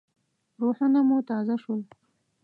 [0.61, 1.81] روحونه مو تازه شول.